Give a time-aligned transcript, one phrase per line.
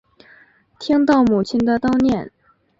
[0.79, 2.31] 听到母亲的叨念